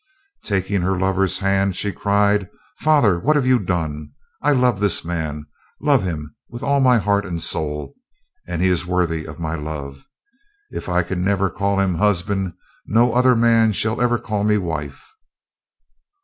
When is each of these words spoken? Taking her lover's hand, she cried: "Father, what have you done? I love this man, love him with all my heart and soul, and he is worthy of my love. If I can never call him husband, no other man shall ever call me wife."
Taking 0.43 0.81
her 0.81 0.97
lover's 0.97 1.37
hand, 1.37 1.75
she 1.75 1.91
cried: 1.91 2.49
"Father, 2.79 3.19
what 3.19 3.35
have 3.35 3.45
you 3.45 3.59
done? 3.59 4.09
I 4.41 4.51
love 4.51 4.79
this 4.79 5.05
man, 5.05 5.45
love 5.79 6.01
him 6.01 6.35
with 6.49 6.63
all 6.63 6.79
my 6.79 6.97
heart 6.97 7.23
and 7.23 7.39
soul, 7.39 7.93
and 8.47 8.63
he 8.63 8.67
is 8.67 8.83
worthy 8.83 9.25
of 9.25 9.39
my 9.39 9.53
love. 9.53 10.07
If 10.71 10.89
I 10.89 11.03
can 11.03 11.23
never 11.23 11.51
call 11.51 11.79
him 11.79 11.93
husband, 11.93 12.53
no 12.87 13.13
other 13.13 13.35
man 13.35 13.73
shall 13.73 14.01
ever 14.01 14.17
call 14.17 14.43
me 14.43 14.57
wife." 14.57 15.07